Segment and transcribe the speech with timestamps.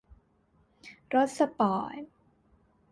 [1.13, 2.03] รถสปอร์ต